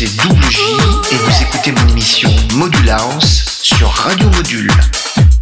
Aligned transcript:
c'est 0.00 0.16
Double 0.16 0.50
J 0.50 0.60
et 1.12 1.14
vous 1.14 1.42
écoutez 1.42 1.72
mon 1.72 1.88
émission 1.90 2.30
Module 2.54 2.88
House 2.88 3.44
sur 3.60 3.86
Radio 3.86 4.30
Module. 4.30 4.72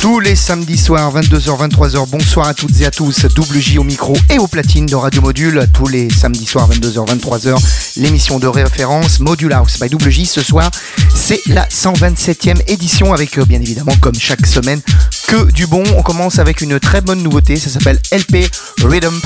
Tous 0.01 0.19
les 0.19 0.35
samedis 0.35 0.77
soirs, 0.79 1.15
22h, 1.15 1.69
23h, 1.69 2.09
bonsoir 2.09 2.49
à 2.49 2.55
toutes 2.55 2.81
et 2.81 2.87
à 2.87 2.91
tous. 2.91 3.27
Double 3.27 3.61
J 3.61 3.79
au 3.79 3.85
micro 3.85 4.17
et 4.29 4.39
aux 4.39 4.49
platines 4.49 4.87
de 4.87 4.97
Radio 4.97 5.23
Module. 5.23 5.65
Tous 5.73 5.87
les 5.87 6.11
samedis 6.11 6.45
soirs, 6.45 6.69
22h, 6.71 7.07
23h, 7.07 7.57
l'émission 7.99 8.41
de 8.41 8.49
référence 8.49 9.21
Module 9.21 9.53
House 9.53 9.79
by 9.79 9.89
Double 9.91 10.11
J. 10.11 10.27
Ce 10.27 10.43
soir, 10.43 10.73
c'est 11.15 11.41
la 11.47 11.65
127e 11.69 12.61
édition 12.67 13.15
avec, 13.15 13.39
euh, 13.39 13.45
bien 13.45 13.61
évidemment, 13.61 13.95
comme 14.01 14.19
chaque 14.19 14.45
semaine, 14.45 14.81
que 15.29 15.53
du 15.53 15.69
bon. 15.69 15.85
On 15.97 16.03
commence 16.03 16.41
avec 16.41 16.63
une 16.63 16.81
très 16.81 17.01
bonne 17.01 17.23
nouveauté. 17.23 17.55
Ça 17.55 17.71
s'appelle 17.71 18.01
LP 18.11 18.51
Rhythm 18.83 19.21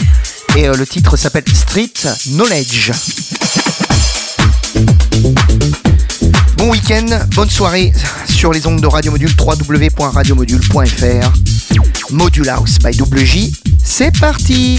et 0.57 0.69
euh, 0.69 0.75
le 0.75 0.87
titre 0.87 1.17
s'appelle 1.17 1.45
Street 1.55 1.93
Knowledge. 2.27 2.93
Bon 6.63 6.71
week-end, 6.71 7.09
bonne 7.35 7.51
soirée 7.51 7.93
sur 8.29 8.53
les 8.53 8.69
ondes 8.69 8.81
de 8.81 8.87
Radio 8.87 9.11
Module, 9.11 9.33
www.radiomodule.fr. 9.37 11.33
Module 12.13 12.49
House 12.49 12.79
by 12.79 12.97
WJ, 12.97 13.51
c'est 13.83 14.17
parti! 14.17 14.79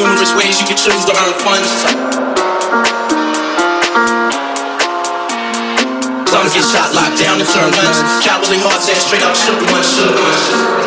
numerous 0.00 0.32
ways 0.34 0.58
you 0.60 0.66
can 0.66 0.76
choose 0.76 1.04
to 1.04 1.12
earn 1.12 1.34
funds. 1.44 1.68
Some 6.30 6.48
get 6.56 6.64
shot, 6.64 6.94
locked 6.94 7.20
down, 7.20 7.38
and 7.38 7.48
turned 7.48 7.76
nuns. 7.76 8.24
Cowardly 8.24 8.58
hearts 8.64 8.88
and 8.88 8.96
straight 8.96 9.22
up 9.22 9.36
shook 9.36 9.60
ones, 9.60 9.92
shook 9.92 10.14
ones. 10.16 10.79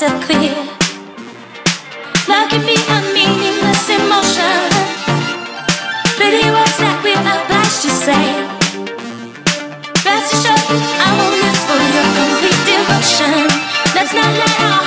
Myself 0.00 0.24
clear. 0.24 0.56
Love 2.26 2.48
can 2.48 2.64
be 2.64 2.72
a 2.72 2.98
meaningless 3.12 3.84
emotion. 3.90 4.56
Pretty 6.16 6.48
words 6.48 6.78
that 6.80 6.96
we're 7.04 7.20
obliged 7.20 7.82
to 7.84 7.90
say. 7.92 8.24
Rest 10.00 10.32
assured, 10.32 10.80
I 11.04 11.08
won't 11.20 11.36
miss 11.44 11.60
for 11.68 11.76
your 11.92 12.08
complete 12.16 12.60
devotion. 12.64 13.44
Let's 13.94 14.14
not 14.14 14.32
let 14.40 14.79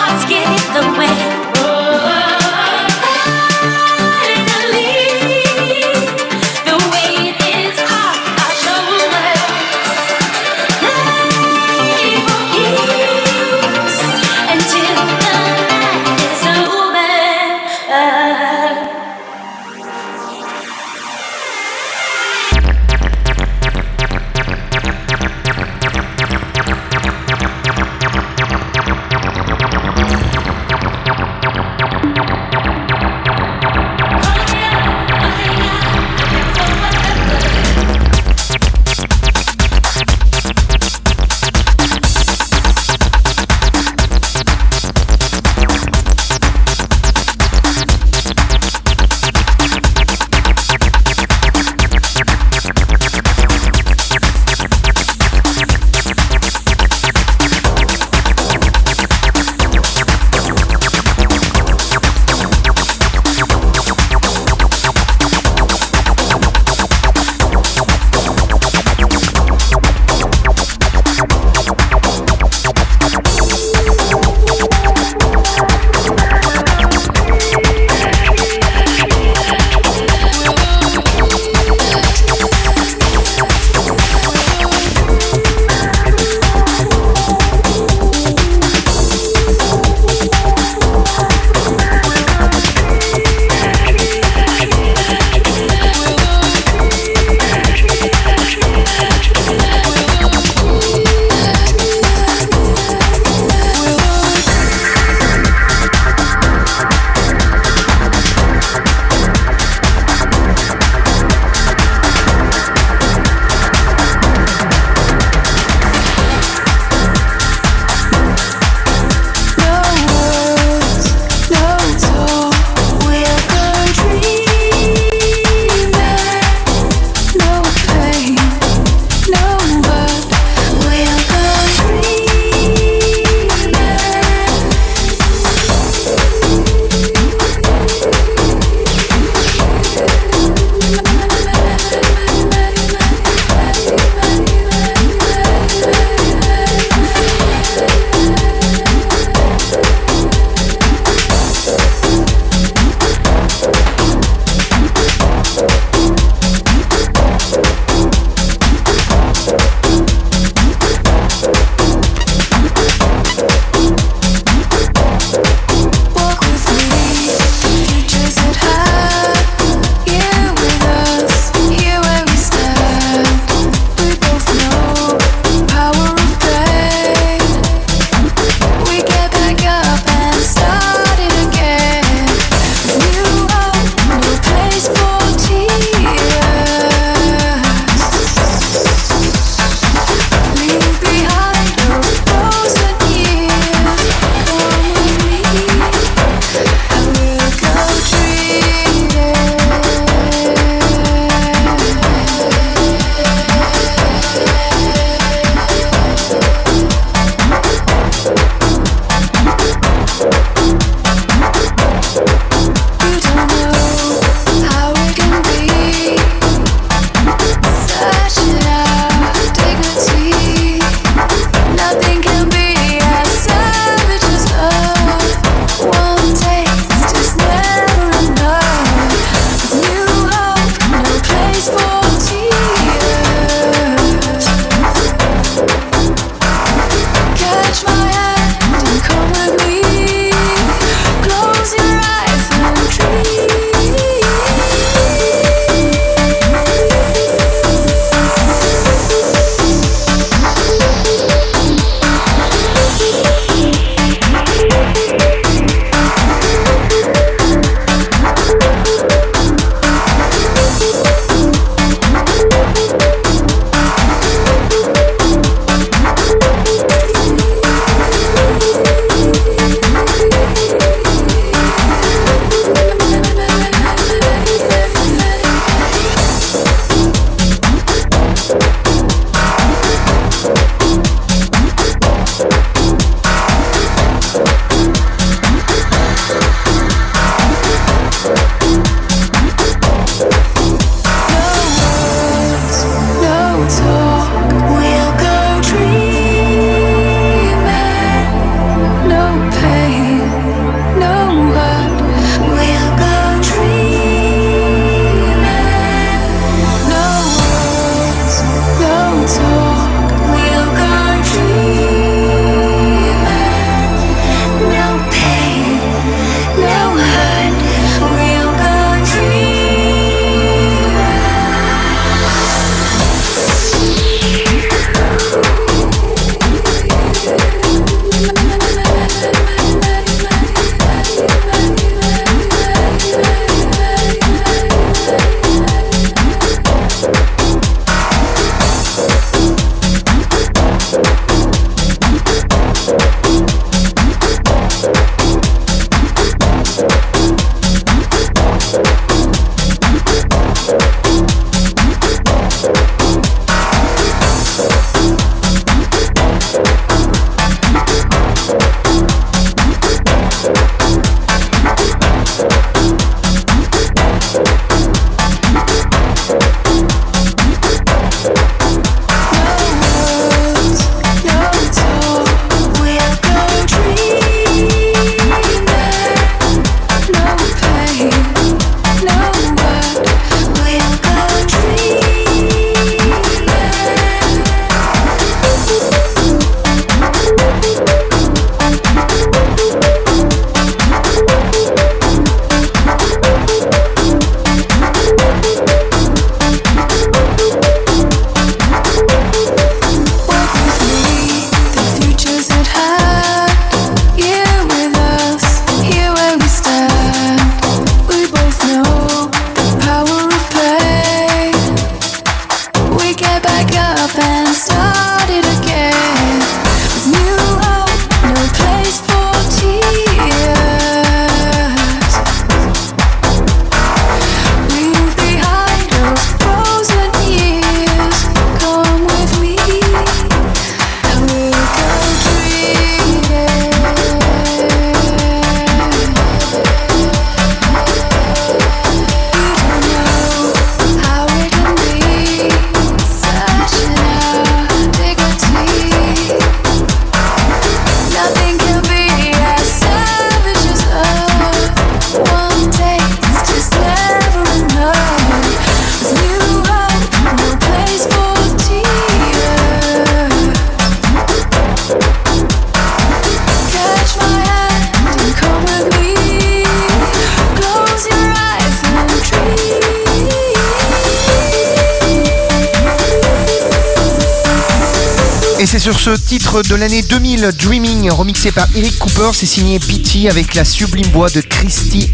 sur 475.84 476.00
ce 476.00 476.12
titre 476.12 476.62
de 476.62 476.76
l'année 476.76 477.02
2000, 477.02 477.52
Dreaming, 477.62 478.10
remixé 478.10 478.54
par 478.54 478.70
Eric 478.74 478.98
Cooper, 479.00 479.32
c'est 479.34 479.46
signé 479.46 479.80
PT 479.80 480.30
avec 480.30 480.56
la 480.56 480.64
sublime 480.64 481.08
voix 481.08 481.30
de 481.30 481.42
Christy 481.42 482.10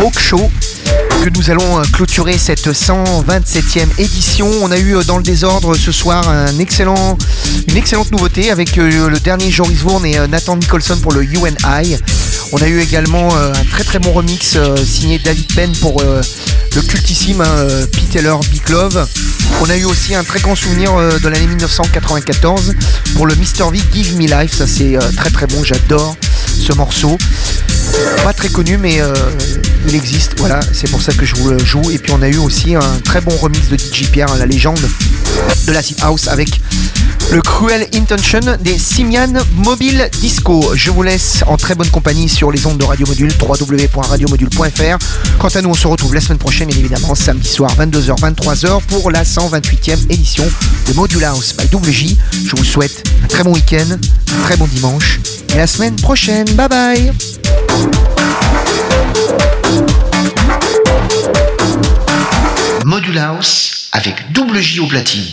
Hawkshaw 0.00 0.50
que 1.22 1.28
nous 1.38 1.48
allons 1.48 1.78
euh, 1.78 1.84
clôturer 1.92 2.36
cette 2.36 2.66
127e 2.66 3.86
édition. 3.98 4.50
On 4.60 4.72
a 4.72 4.76
eu 4.76 4.96
euh, 4.96 5.04
dans 5.04 5.18
le 5.18 5.22
désordre 5.22 5.76
ce 5.76 5.92
soir 5.92 6.24
une 6.52 6.60
excellente 6.60 8.10
nouveauté 8.10 8.50
avec 8.50 8.76
euh, 8.76 9.08
le 9.08 9.20
dernier 9.20 9.52
Joris 9.52 9.78
Vaughan 9.78 10.02
et 10.02 10.18
Nathan 10.26 10.56
Nicholson 10.56 10.98
pour 11.00 11.12
le 11.12 11.22
UNI. 11.22 11.98
On 12.50 12.58
a 12.58 12.66
eu 12.66 12.80
également 12.80 13.36
un 13.36 13.52
très 13.70 13.84
très 13.84 14.00
bon 14.00 14.12
remix 14.12 14.58
signé 14.84 15.20
David 15.20 15.54
Penn 15.54 15.72
pour 15.80 16.02
le 16.02 16.82
cultissime 16.82 17.40
hein, 17.40 17.66
Pete 17.92 18.10
Taylor 18.10 18.40
Big 18.50 18.68
Love. 18.68 19.06
On 19.60 19.70
a 19.70 19.76
eu 19.76 19.84
aussi 19.84 20.14
un 20.14 20.24
très 20.24 20.40
grand 20.40 20.56
souvenir 20.56 20.96
de 20.96 21.28
l'année 21.28 21.46
1994 21.46 22.74
pour 23.14 23.26
le 23.26 23.34
Mr. 23.34 23.70
V 23.70 23.78
Give 23.92 24.16
Me 24.16 24.26
Life. 24.26 24.54
Ça 24.54 24.66
c'est 24.66 24.96
très 25.16 25.30
très 25.30 25.46
bon, 25.46 25.62
j'adore 25.62 26.16
ce 26.46 26.72
morceau. 26.72 27.18
Pas 28.24 28.32
très 28.32 28.48
connu, 28.48 28.78
mais 28.78 29.00
euh, 29.00 29.12
il 29.86 29.94
existe. 29.94 30.34
Voilà, 30.38 30.60
c'est 30.72 30.90
pour 30.90 31.02
ça 31.02 31.12
que 31.12 31.24
je 31.24 31.34
vous 31.36 31.50
le 31.50 31.58
joue. 31.58 31.90
Et 31.90 31.98
puis 31.98 32.12
on 32.12 32.22
a 32.22 32.28
eu 32.28 32.38
aussi 32.38 32.74
un 32.74 33.00
très 33.04 33.20
bon 33.20 33.36
remix 33.36 33.68
de 33.68 33.76
DJ 33.76 34.08
Pierre, 34.10 34.34
la 34.36 34.46
légende 34.46 34.80
de 35.66 35.72
la 35.72 35.80
House, 36.02 36.28
avec 36.28 36.60
le 37.32 37.40
Cruel 37.40 37.88
Intention 37.94 38.40
des 38.60 38.76
Simian 38.76 39.32
Mobile 39.54 40.10
Disco. 40.20 40.72
Je 40.74 40.90
vous 40.90 41.02
laisse 41.02 41.42
en 41.46 41.56
très 41.56 41.74
bonne 41.74 41.88
compagnie 41.88 42.28
sur 42.28 42.50
les 42.50 42.66
ondes 42.66 42.76
de 42.76 42.84
Radio 42.84 43.06
Module, 43.06 43.32
www.radiomodule.fr. 43.40 44.98
Quant 45.38 45.48
à 45.48 45.62
nous, 45.62 45.70
on 45.70 45.74
se 45.74 45.86
retrouve 45.86 46.12
la 46.14 46.20
semaine 46.20 46.38
prochaine, 46.38 46.68
évidemment, 46.68 47.14
samedi 47.14 47.48
soir, 47.48 47.74
22h, 47.76 48.18
23h, 48.20 48.82
pour 48.82 49.10
la 49.10 49.24
128e 49.24 50.04
édition 50.10 50.44
de 50.88 50.92
Module 50.92 51.24
House 51.24 51.54
by 51.56 51.74
WJ. 51.74 52.16
Je 52.44 52.54
vous 52.54 52.64
souhaite 52.64 53.02
un 53.24 53.26
très 53.28 53.44
bon 53.44 53.54
week-end, 53.54 53.86
un 53.90 54.42
très 54.42 54.58
bon 54.58 54.66
dimanche, 54.66 55.18
et 55.54 55.56
la 55.56 55.66
semaine 55.66 55.96
prochaine. 55.96 56.46
Bye 56.50 56.68
bye 56.68 57.12
Module 62.84 63.18
House 63.18 63.88
avec 63.92 64.32
double 64.32 64.60
J 64.60 64.80
au 64.80 64.86
platine. 64.86 65.24